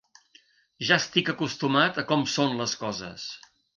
[0.87, 3.29] Ja estic acostumat a com són les coses.